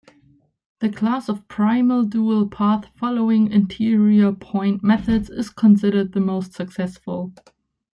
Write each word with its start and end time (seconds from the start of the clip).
The 0.79 0.89
class 0.89 1.29
of 1.29 1.47
primal-dual 1.47 2.49
path-following 2.49 3.51
interior 3.51 4.31
point 4.31 4.83
methods 4.83 5.29
is 5.29 5.51
considered 5.51 6.13
the 6.13 6.19
most 6.19 6.53
successful. 6.53 7.31